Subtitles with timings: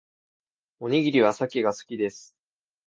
[0.79, 2.35] おにぎりはサケが好きです